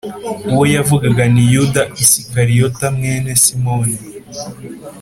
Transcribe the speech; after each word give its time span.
Uwo 0.51 0.63
yavugaga 0.75 1.23
ni 1.33 1.43
yuda 1.53 1.81
isikariyota 2.03 2.85
mwene 2.97 3.31
simoni 3.43 3.97